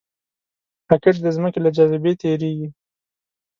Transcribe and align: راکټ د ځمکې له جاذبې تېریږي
راکټ 0.89 1.15
د 1.23 1.27
ځمکې 1.35 1.59
له 1.61 1.69
جاذبې 1.77 2.11
تېریږي 2.21 2.67